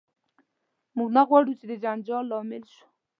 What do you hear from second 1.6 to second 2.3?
د جنجال